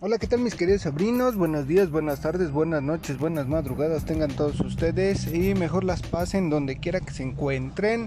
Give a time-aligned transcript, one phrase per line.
[0.00, 1.34] Hola, ¿qué tal mis queridos sobrinos?
[1.34, 6.50] Buenos días, buenas tardes, buenas noches, buenas madrugadas tengan todos ustedes y mejor las pasen
[6.50, 8.06] donde quiera que se encuentren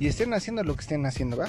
[0.00, 1.48] y estén haciendo lo que estén haciendo, ¿va?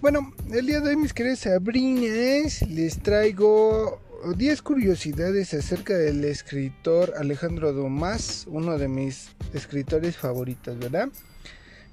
[0.00, 4.00] Bueno, el día de hoy mis queridos sobrinos les traigo
[4.34, 11.10] 10 curiosidades acerca del escritor Alejandro Dumas, uno de mis escritores favoritos, ¿verdad?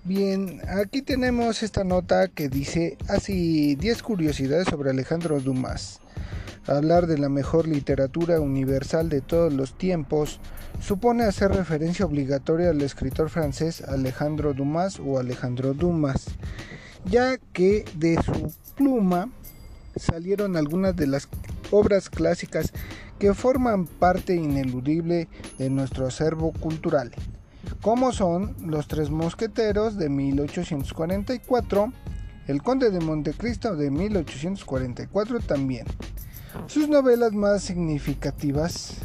[0.05, 5.99] Bien, aquí tenemos esta nota que dice así 10 curiosidades sobre Alejandro Dumas.
[6.67, 10.41] Hablar de la mejor literatura universal de todos los tiempos
[10.81, 16.25] supone hacer referencia obligatoria al escritor francés Alejandro Dumas o Alejandro Dumas,
[17.05, 19.29] ya que de su pluma
[19.95, 21.29] salieron algunas de las
[21.71, 22.73] obras clásicas
[23.17, 27.11] que forman parte ineludible de nuestro acervo cultural,
[27.81, 31.93] como son Los Tres Mosqueteros de 1844,
[32.47, 35.85] El Conde de Montecristo de 1844 también.
[36.67, 38.95] Sus novelas más significativas,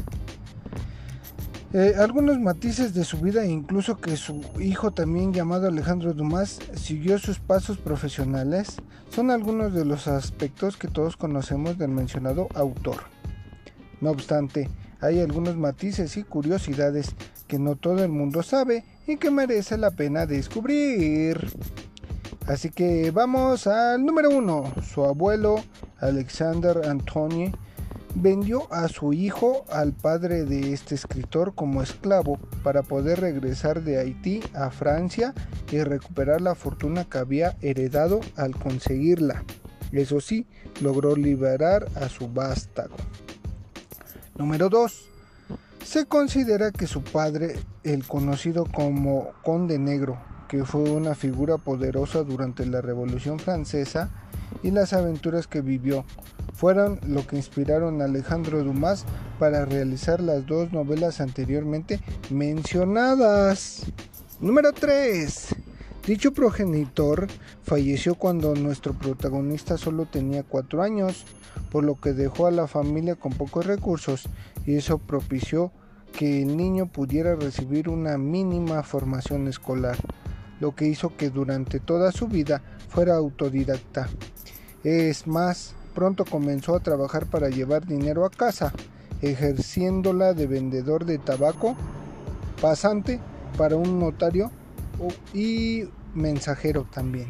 [1.75, 7.19] eh, algunos matices de su vida incluso que su hijo también llamado Alejandro Dumas siguió
[7.19, 8.77] sus pasos profesionales,
[9.11, 12.97] son algunos de los aspectos que todos conocemos del mencionado autor.
[14.03, 14.69] No obstante,
[15.01, 17.15] hay algunos matices y curiosidades
[17.49, 21.51] que no todo el mundo sabe y que merece la pena descubrir.
[22.47, 24.73] Así que vamos al número uno.
[24.83, 25.57] Su abuelo,
[26.01, 27.53] Alexander Antony,
[28.15, 33.99] vendió a su hijo al padre de este escritor como esclavo para poder regresar de
[33.99, 35.35] Haití a Francia
[35.71, 39.45] y recuperar la fortuna que había heredado al conseguirla.
[39.93, 40.47] Eso sí,
[40.81, 42.97] logró liberar a su vástago.
[44.37, 45.11] Número 2.
[45.85, 50.19] Se considera que su padre, el conocido como Conde Negro,
[50.53, 54.11] que fue una figura poderosa durante la Revolución Francesa
[54.63, 56.05] y las aventuras que vivió,
[56.53, 59.07] fueron lo que inspiraron a Alejandro Dumas
[59.39, 63.87] para realizar las dos novelas anteriormente mencionadas.
[64.41, 65.57] Número 3.
[66.07, 67.29] Dicho progenitor
[67.63, 71.25] falleció cuando nuestro protagonista solo tenía 4 años,
[71.71, 74.29] por lo que dejó a la familia con pocos recursos
[74.67, 75.73] y eso propició
[76.13, 79.97] que el niño pudiera recibir una mínima formación escolar
[80.63, 84.09] lo que hizo que durante toda su vida fuera autodidacta.
[84.85, 88.73] Es más, pronto comenzó a trabajar para llevar dinero a casa,
[89.23, 91.77] ejerciéndola de vendedor de tabaco,
[92.61, 93.19] pasante
[93.59, 94.53] para un notario
[95.35, 97.27] y mensajero también.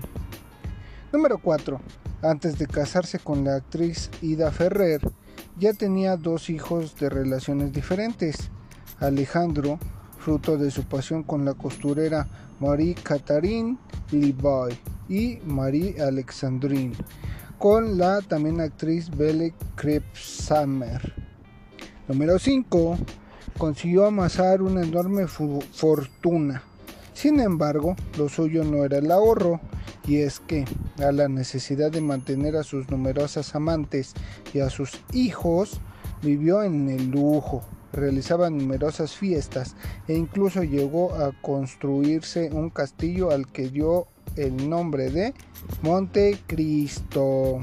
[1.10, 1.80] Número 4.
[2.20, 5.00] Antes de casarse con la actriz Ida Ferrer,
[5.58, 8.50] ya tenía dos hijos de relaciones diferentes.
[9.00, 9.78] Alejandro,
[10.22, 12.26] fruto de su pasión con la costurera
[12.60, 13.76] Marie Catherine
[14.12, 14.78] Levi
[15.08, 16.94] y Marie Alexandrine,
[17.58, 21.12] con la también actriz Belle Krebsamer.
[22.06, 22.98] Número 5.
[23.58, 26.62] Consiguió amasar una enorme fortuna.
[27.14, 29.60] Sin embargo, lo suyo no era el ahorro,
[30.06, 30.64] y es que,
[30.98, 34.14] a la necesidad de mantener a sus numerosas amantes
[34.54, 35.80] y a sus hijos,
[36.22, 39.76] vivió en el lujo, realizaba numerosas fiestas
[40.08, 45.34] e incluso llegó a construirse un castillo al que dio el nombre de
[45.82, 47.60] Montecristo.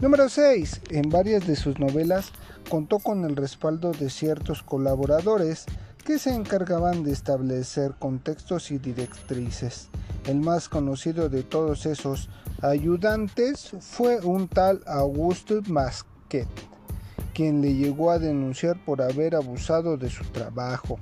[0.00, 0.80] Número 6.
[0.90, 2.32] En varias de sus novelas
[2.68, 5.66] contó con el respaldo de ciertos colaboradores
[6.04, 9.88] que se encargaban de establecer contextos y directrices.
[10.26, 12.28] El más conocido de todos esos
[12.60, 16.48] ayudantes fue un tal Auguste Masquet
[17.34, 20.98] quien le llegó a denunciar por haber abusado de su trabajo.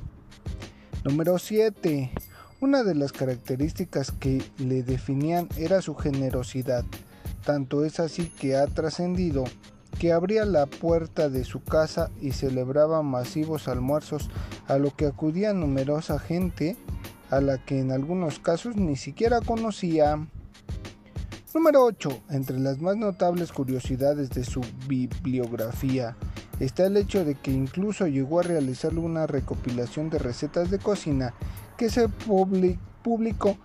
[1.04, 2.10] Número 7.
[2.60, 6.84] Una de las características que le definían era su generosidad.
[7.44, 9.44] Tanto es así que ha trascendido
[9.98, 14.30] que abría la puerta de su casa y celebraba masivos almuerzos
[14.66, 16.76] a lo que acudía numerosa gente
[17.30, 20.26] a la que en algunos casos ni siquiera conocía.
[21.54, 22.22] Número 8.
[22.30, 26.16] Entre las más notables curiosidades de su bibliografía
[26.60, 31.34] está el hecho de que incluso llegó a realizar una recopilación de recetas de cocina
[31.76, 33.56] que se publicó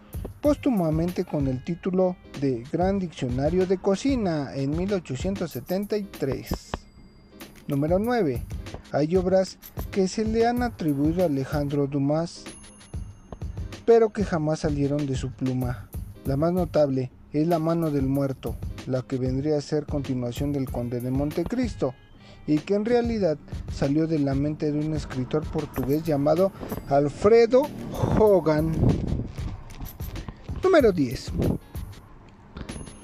[0.41, 6.71] póstumamente con el título de Gran Diccionario de Cocina en 1873.
[7.67, 8.43] Número 9.
[8.91, 9.57] Hay obras
[9.91, 12.43] que se le han atribuido a Alejandro Dumas,
[13.85, 15.89] pero que jamás salieron de su pluma.
[16.25, 18.55] La más notable es La mano del muerto,
[18.87, 21.93] la que vendría a ser continuación del Conde de Montecristo,
[22.47, 23.37] y que en realidad
[23.71, 26.51] salió de la mente de un escritor portugués llamado
[26.89, 27.63] Alfredo
[28.17, 28.73] Hogan.
[30.63, 31.31] Número 10.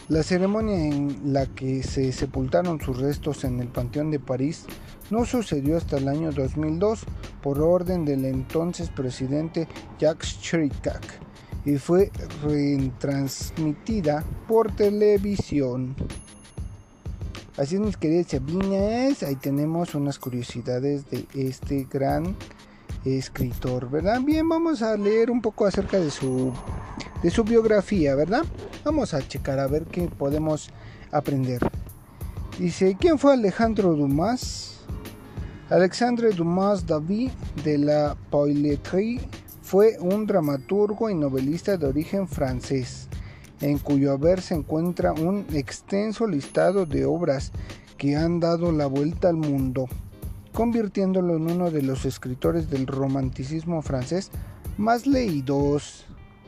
[0.09, 4.65] La ceremonia en la que se sepultaron sus restos en el Panteón de París
[5.09, 7.05] no sucedió hasta el año 2002
[7.41, 9.67] por orden del entonces presidente
[9.99, 11.21] Jacques Chirac
[11.65, 12.11] y fue
[12.44, 15.95] retransmitida por televisión.
[17.57, 22.38] Así es, mis queridas ahí tenemos unas curiosidades de este gran
[23.03, 24.21] escritor, ¿verdad?
[24.21, 26.53] Bien, vamos a leer un poco acerca de su,
[27.21, 28.45] de su biografía, ¿verdad?
[28.86, 30.69] Vamos a checar a ver qué podemos
[31.12, 31.59] aprender.
[32.57, 34.80] Dice, ¿quién fue Alejandro Dumas?
[35.69, 37.31] Alexandre Dumas David
[37.65, 39.19] de la Poiletrie
[39.62, 43.09] fue un dramaturgo y novelista de origen francés
[43.61, 47.51] en cuyo haber se encuentra un extenso listado de obras
[47.97, 49.87] que han dado la vuelta al mundo,
[50.53, 54.31] convirtiéndolo en uno de los escritores del romanticismo francés
[54.77, 56.05] más leídos.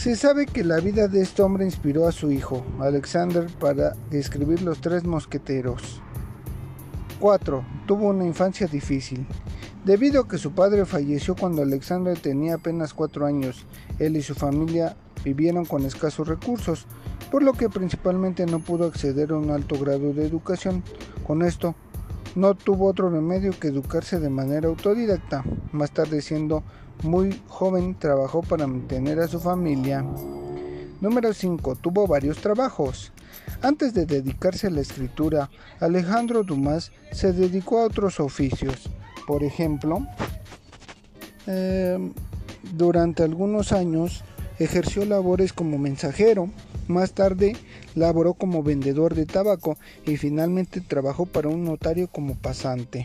[0.00, 4.62] Se sabe que la vida de este hombre inspiró a su hijo, Alexander, para escribir
[4.62, 6.00] Los Tres Mosqueteros.
[7.18, 7.62] 4.
[7.86, 9.26] Tuvo una infancia difícil.
[9.84, 13.66] Debido a que su padre falleció cuando Alexander tenía apenas 4 años,
[13.98, 16.86] él y su familia vivieron con escasos recursos,
[17.30, 20.82] por lo que principalmente no pudo acceder a un alto grado de educación.
[21.26, 21.74] Con esto,
[22.36, 26.62] no tuvo otro remedio que educarse de manera autodidacta, más tarde siendo
[27.02, 30.04] muy joven trabajó para mantener a su familia.
[31.00, 31.76] Número 5.
[31.76, 33.12] Tuvo varios trabajos.
[33.62, 35.50] Antes de dedicarse a la escritura,
[35.80, 38.90] Alejandro Dumas se dedicó a otros oficios.
[39.26, 40.06] Por ejemplo,
[41.46, 42.12] em,
[42.72, 44.24] durante algunos años
[44.58, 46.50] ejerció labores como mensajero,
[46.86, 47.56] más tarde
[47.94, 53.04] laboró como vendedor de tabaco y finalmente trabajó para un notario como pasante.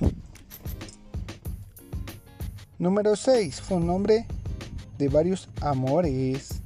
[2.85, 3.61] Número 6.
[3.61, 4.27] Fue un hombre
[4.99, 6.61] de varios amores.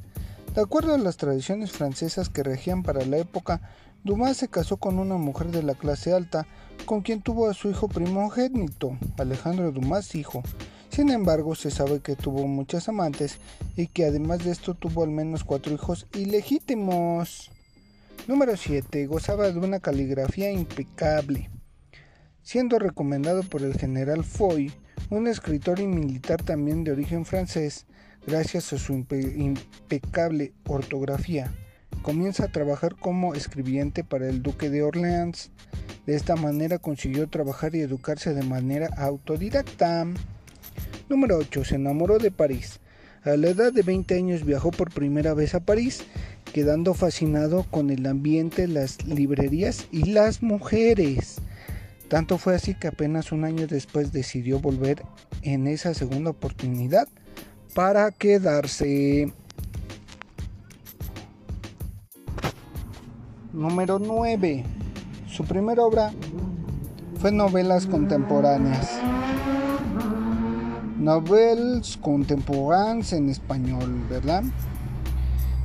[0.54, 3.62] De acuerdo a las tradiciones francesas que regían para la época,
[4.04, 6.46] Dumas se casó con una mujer de la clase alta,
[6.84, 10.44] con quien tuvo a su hijo primogénito, Alejandro Dumas hijo.
[10.90, 13.38] Sin embargo, se sabe que tuvo muchas amantes
[13.78, 17.50] y que además de esto tuvo al menos cuatro hijos ilegítimos.
[18.28, 19.08] Número 7.
[19.08, 21.50] Gozaba de una caligrafía impecable.
[22.44, 24.74] Siendo recomendado por el general Foy,
[25.10, 27.86] un escritor y militar también de origen francés,
[28.28, 31.52] gracias a su impecable ortografía,
[32.04, 35.52] comienza a trabajar como escribiente para el duque de Orleans.
[36.06, 40.06] De esta manera consiguió trabajar y educarse de manera autodidacta.
[41.10, 41.66] Número 8.
[41.66, 42.80] Se enamoró de París.
[43.24, 46.04] A la edad de 20 años viajó por primera vez a París,
[46.54, 51.42] quedando fascinado con el ambiente, las librerías y las mujeres.
[52.10, 55.04] Tanto fue así que apenas un año después decidió volver
[55.44, 57.08] en esa segunda oportunidad
[57.76, 59.32] para quedarse.
[63.54, 64.64] Número 9.
[65.28, 66.12] Su primera obra
[67.20, 69.00] fue novelas contemporáneas.
[70.98, 74.44] Novelas contemporáneas en español, ¿verdad?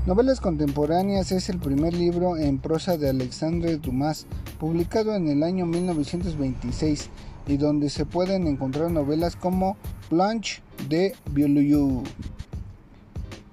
[0.07, 4.27] Novelas contemporáneas es el primer libro en prosa de Alexandre Dumas,
[4.61, 7.09] publicado en el año 1926
[7.47, 9.79] y donde se pueden encontrar novelas como
[10.11, 12.03] Blanche de Beaulieu.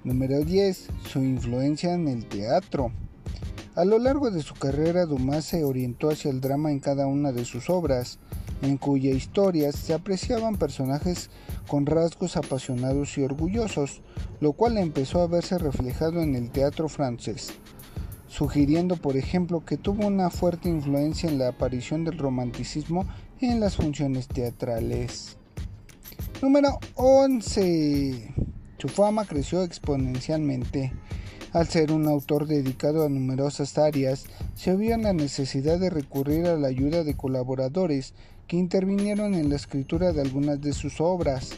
[0.03, 0.89] Número 10.
[1.09, 2.91] Su influencia en el teatro.
[3.75, 7.31] A lo largo de su carrera, Dumas se orientó hacia el drama en cada una
[7.31, 8.19] de sus obras,
[8.61, 11.29] en cuyas historias se apreciaban personajes
[11.67, 14.01] con rasgos apasionados y orgullosos,
[14.39, 17.53] lo cual empezó a verse reflejado en el teatro francés,
[18.27, 23.05] sugiriendo por ejemplo que tuvo una fuerte influencia en la aparición del romanticismo
[23.39, 25.37] en las funciones teatrales.
[26.41, 28.33] Número 11.
[28.77, 30.91] Su fama creció exponencialmente.
[31.53, 34.23] Al ser un autor dedicado a numerosas áreas,
[34.55, 38.13] se vio la necesidad de recurrir a la ayuda de colaboradores
[38.47, 41.51] que intervinieron en la escritura de algunas de sus obras,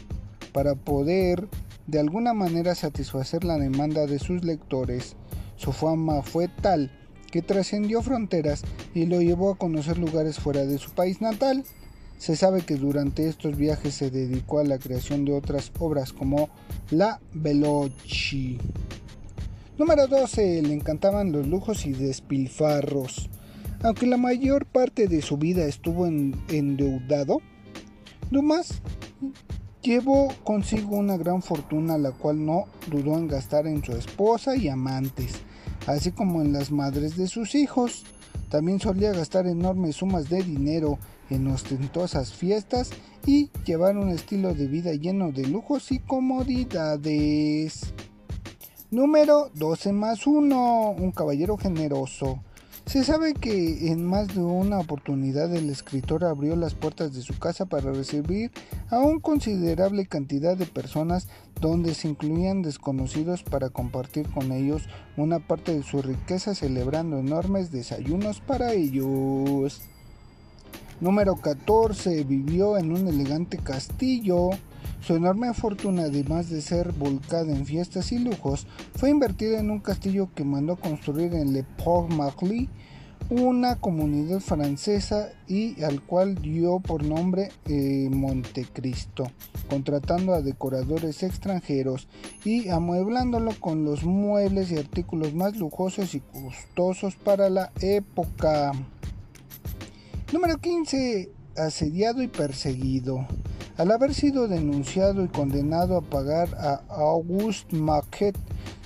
[0.52, 1.46] para poder
[1.86, 5.14] de alguna manera satisfacer la demanda de sus lectores.
[5.56, 6.90] Su fama fue tal
[7.30, 8.62] que trascendió fronteras
[8.94, 11.64] y lo llevó a conocer lugares fuera de su país natal.
[12.18, 16.48] Se sabe que durante estos viajes se dedicó a la creación de otras obras como
[16.90, 18.58] La Veloci.
[19.76, 20.62] Número 12.
[20.62, 23.28] Le encantaban los lujos y despilfarros.
[23.82, 27.38] Aunque la mayor parte de su vida estuvo endeudado,
[28.30, 28.80] Dumas
[29.82, 34.68] llevó consigo una gran fortuna la cual no dudó en gastar en su esposa y
[34.68, 35.40] amantes,
[35.88, 38.04] así como en las madres de sus hijos.
[38.50, 41.00] También solía gastar enormes sumas de dinero
[41.30, 42.90] en ostentosas fiestas
[43.26, 47.92] y llevar un estilo de vida lleno de lujos y comodidades.
[48.94, 50.90] Número 12 más 1.
[50.92, 52.38] Un caballero generoso.
[52.86, 57.36] Se sabe que en más de una oportunidad el escritor abrió las puertas de su
[57.36, 58.52] casa para recibir
[58.90, 61.26] a una considerable cantidad de personas
[61.60, 64.84] donde se incluían desconocidos para compartir con ellos
[65.16, 69.82] una parte de su riqueza celebrando enormes desayunos para ellos.
[71.00, 72.22] Número 14.
[72.22, 74.50] Vivió en un elegante castillo.
[75.06, 79.80] Su enorme fortuna, además de ser volcada en fiestas y lujos, fue invertida en un
[79.80, 82.70] castillo que mandó construir en Le Port-Marly,
[83.28, 89.30] una comunidad francesa y al cual dio por nombre eh, Montecristo,
[89.68, 92.08] contratando a decoradores extranjeros
[92.42, 98.72] y amueblándolo con los muebles y artículos más lujosos y costosos para la época.
[100.32, 101.30] Número 15.
[101.56, 103.26] Asediado y perseguido.
[103.76, 108.36] Al haber sido denunciado y condenado a pagar a Auguste Maquet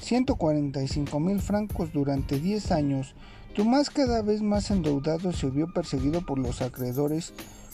[0.01, 3.15] 145 mil francos durante 10 años,
[3.59, 7.33] Tomás cada vez más endeudado se vio perseguido por los acreedores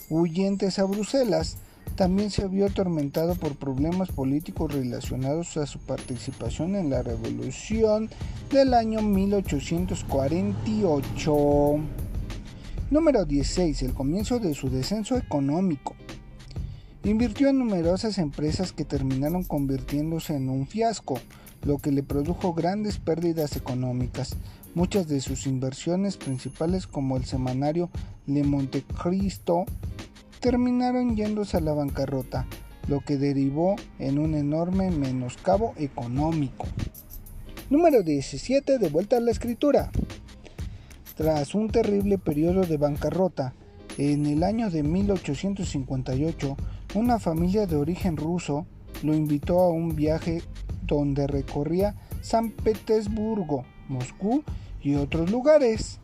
[0.09, 1.57] huyentes a Bruselas.
[1.95, 8.09] También se vio atormentado por problemas políticos relacionados a su participación en la revolución
[8.51, 11.35] del año 1848.
[12.89, 13.83] Número 16.
[13.83, 15.95] El comienzo de su descenso económico.
[17.05, 21.19] Invirtió en numerosas empresas que terminaron convirtiéndose en un fiasco,
[21.63, 24.35] lo que le produjo grandes pérdidas económicas.
[24.73, 27.91] Muchas de sus inversiones principales, como el semanario
[28.25, 29.65] Le Montecristo,
[30.39, 32.47] terminaron yéndose a la bancarrota,
[32.87, 36.65] lo que derivó en un enorme menoscabo económico.
[37.69, 38.79] Número 17.
[38.79, 39.91] De vuelta a la escritura.
[41.15, 43.53] Tras un terrible periodo de bancarrota,
[43.99, 46.57] en el año de 1858,
[46.95, 48.65] una familia de origen ruso
[49.03, 50.41] lo invitó a un viaje
[50.83, 54.43] donde recorría San Petersburgo, Moscú
[54.81, 55.99] y otros lugares.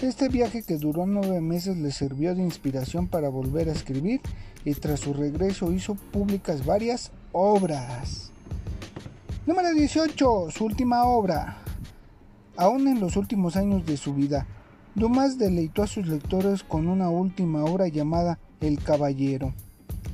[0.00, 4.20] Este viaje que duró nueve meses le sirvió de inspiración para volver a escribir
[4.64, 8.30] y tras su regreso hizo públicas varias obras.
[9.44, 10.50] Número 18.
[10.50, 11.58] Su última obra.
[12.56, 14.46] Aún en los últimos años de su vida,
[14.94, 19.52] Dumas deleitó a sus lectores con una última obra llamada El Caballero,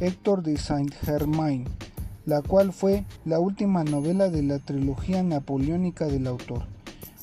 [0.01, 1.65] Héctor de Saint-Germain,
[2.27, 6.65] la cual fue la última novela de la trilogía napoleónica del autor,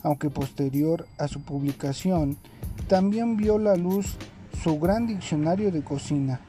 [0.04, 2.38] aunque posterior a su publicación
[2.88, 4.18] también vio la luz
[4.64, 6.42] su gran diccionario de cocina,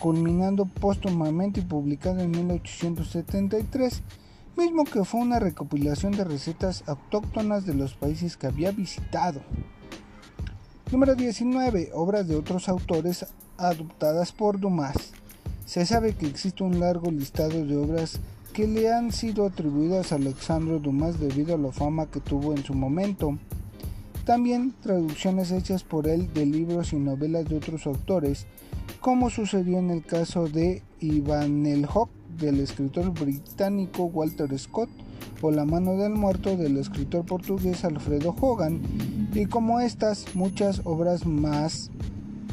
[0.00, 4.02] culminando póstumamente y publicado en 1873
[4.58, 9.40] mismo que fue una recopilación de recetas autóctonas de los países que había visitado.
[10.90, 11.90] Número 19.
[11.94, 13.24] Obras de otros autores
[13.56, 15.12] adoptadas por Dumas.
[15.68, 18.20] Se sabe que existe un largo listado de obras
[18.54, 22.64] que le han sido atribuidas a Alexandre Dumas debido a la fama que tuvo en
[22.64, 23.36] su momento.
[24.24, 28.46] También traducciones hechas por él de libros y novelas de otros autores,
[29.00, 32.08] como sucedió en el caso de Ivan el Hawk
[32.38, 34.88] del escritor británico Walter Scott
[35.42, 38.80] o La mano del muerto del escritor portugués Alfredo Hogan
[39.34, 41.90] y como estas muchas obras más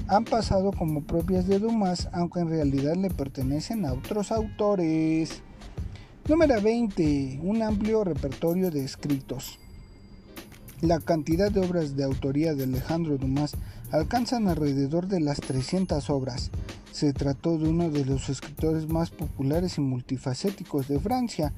[0.07, 5.41] han pasado como propias de Dumas aunque en realidad le pertenecen a otros autores.
[6.27, 7.39] Número 20.
[7.43, 9.59] Un amplio repertorio de escritos.
[10.81, 13.53] La cantidad de obras de autoría de Alejandro Dumas
[13.91, 16.51] alcanzan alrededor de las 300 obras.
[16.91, 21.53] Se trató de uno de los escritores más populares y multifacéticos de Francia,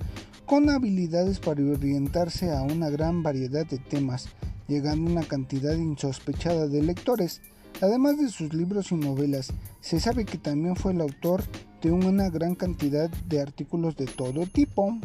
[0.46, 4.30] con habilidades para orientarse a una gran variedad de temas,
[4.68, 7.42] llegando a una cantidad insospechada de lectores.
[7.80, 11.44] Además de sus libros y novelas, se sabe que también fue el autor
[11.82, 14.98] de una gran cantidad de artículos de todo tipo.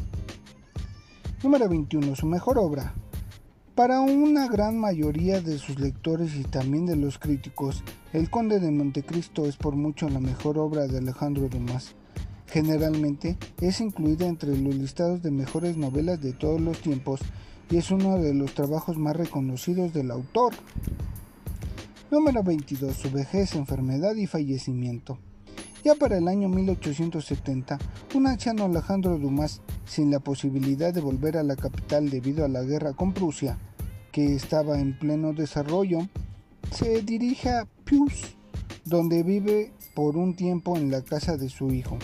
[1.43, 2.17] Número 21.
[2.17, 2.95] Su mejor obra.
[3.75, 8.71] Para una gran mayoría de sus lectores y también de los críticos, El Conde de
[8.71, 11.95] Montecristo es por mucho la mejor obra de Alejandro Dumas.
[12.47, 17.21] Generalmente es incluida entre los listados de mejores novelas de todos los tiempos
[17.71, 20.55] y es uno de los trabajos más reconocidos del autor.
[22.13, 22.95] Número 22.
[22.95, 25.19] Su vejez, enfermedad y fallecimiento.
[25.83, 27.79] Ya para el año 1870,
[28.15, 32.65] un anciano Alejandro Dumas, sin la posibilidad de volver a la capital debido a la
[32.65, 33.57] guerra con Prusia,
[34.13, 36.01] que estaba en pleno desarrollo,
[36.71, 38.37] se dirige a Pius,
[38.85, 41.97] donde vive por un tiempo en la casa de su hijo.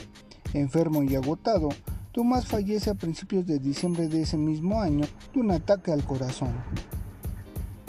[0.55, 1.69] Enfermo y agotado,
[2.15, 6.55] Dumas fallece a principios de diciembre de ese mismo año de un ataque al corazón.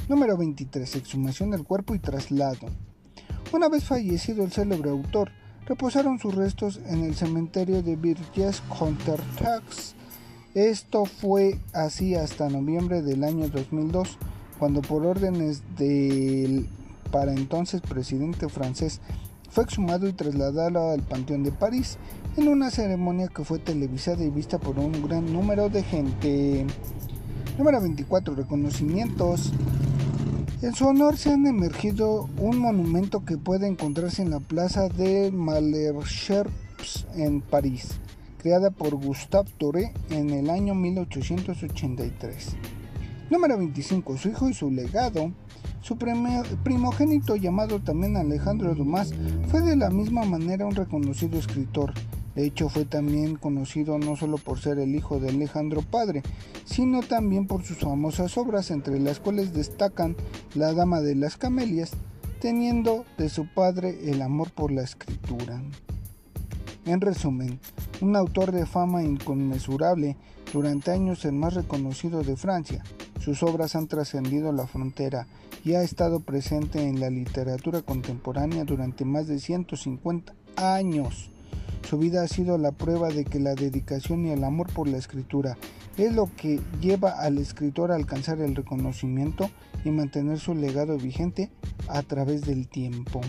[0.10, 0.96] Número 23.
[0.96, 2.66] Exhumación del cuerpo y traslado.
[3.54, 5.30] Una vez fallecido el célebre autor,
[5.68, 9.94] reposaron sus restos en el cementerio de Virges Contertax.
[10.56, 14.18] Esto fue así hasta noviembre del año 2002,
[14.58, 16.68] cuando por órdenes del
[17.12, 19.02] para entonces presidente francés
[19.52, 22.00] fue exhumado y trasladado al Panteón de París
[22.36, 26.66] en una ceremonia que fue televisada y vista por un gran número de gente.
[27.60, 28.34] Número 24.
[28.34, 29.52] Reconocimientos.
[30.62, 35.32] En su honor se han emergido un monumento que puede encontrarse en la plaza de
[35.32, 37.92] Malesherbes en París,
[38.40, 42.58] creada por Gustave Doré en el año 1883.
[43.30, 44.18] Número 25.
[44.18, 45.32] Su hijo y su legado.
[45.82, 49.14] Su primogénito, llamado también Alejandro Dumas,
[49.48, 51.94] fue de la misma manera un reconocido escritor,
[52.36, 56.24] de hecho, fue también conocido no solo por ser el hijo de Alejandro Padre,
[56.66, 60.16] sino también por sus famosas obras, entre las cuales destacan
[60.56, 61.92] La Dama de las Camelias,
[62.40, 65.62] teniendo de su padre el amor por la escritura.
[66.86, 67.60] En resumen,
[68.02, 70.16] un autor de fama inconmensurable,
[70.54, 72.84] durante años el más reconocido de Francia.
[73.20, 75.28] Sus obras han trascendido la frontera
[75.64, 81.30] y ha estado presente en la literatura contemporánea durante más de 150 años.
[81.90, 84.98] Su vida ha sido la prueba de que la dedicación y el amor por la
[84.98, 85.58] escritura
[85.98, 89.50] es lo que lleva al escritor a alcanzar el reconocimiento
[89.84, 91.50] y mantener su legado vigente
[91.88, 93.22] a través del tiempo.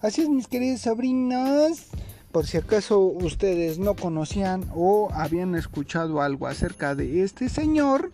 [0.00, 1.88] Así es, mis queridos sobrinos.
[2.32, 8.10] Por si acaso ustedes no conocían o habían escuchado algo acerca de este señor,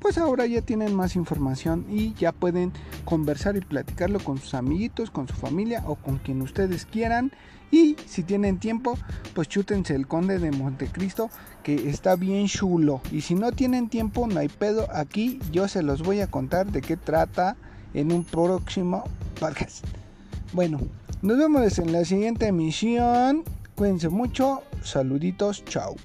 [0.00, 2.72] pues ahora ya tienen más información y ya pueden
[3.04, 7.30] conversar y platicarlo con sus amiguitos, con su familia o con quien ustedes quieran.
[7.70, 8.98] Y si tienen tiempo,
[9.34, 11.30] pues chútense el Conde de Montecristo,
[11.62, 13.00] que está bien chulo.
[13.10, 14.86] Y si no tienen tiempo, no hay pedo.
[14.92, 17.56] Aquí yo se los voy a contar de qué trata
[17.94, 19.04] en un próximo
[19.40, 19.84] podcast.
[20.52, 20.80] Bueno,
[21.22, 23.44] nos vemos en la siguiente emisión.
[23.74, 24.62] Cuídense mucho.
[24.82, 25.64] Saluditos.
[25.64, 25.96] Chao.